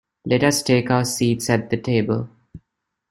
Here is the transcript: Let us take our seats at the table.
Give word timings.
Let 0.25 0.43
us 0.43 0.63
take 0.63 0.89
our 0.89 1.05
seats 1.05 1.47
at 1.51 1.69
the 1.69 1.77
table. 1.77 2.27